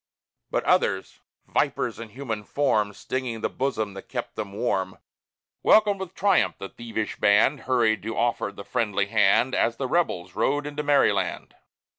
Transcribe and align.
But 0.49 0.63
others 0.63 1.19
vipers 1.45 1.99
in 1.99 2.09
human 2.09 2.43
form 2.43 2.91
Stinging 2.91 3.41
the 3.41 3.51
bosom 3.51 3.93
that 3.93 4.09
kept 4.09 4.35
them 4.35 4.51
warm 4.51 4.97
Welcomed 5.61 5.99
with 5.99 6.15
triumph 6.15 6.57
the 6.57 6.69
thievish 6.69 7.17
band, 7.17 7.59
Hurried 7.69 8.01
to 8.01 8.17
offer 8.17 8.51
the 8.51 8.65
friendly 8.65 9.05
hand, 9.05 9.53
As 9.53 9.75
the 9.77 9.87
Rebels 9.87 10.33
rode 10.33 10.65
into 10.65 10.81
Maryland. 10.81 11.53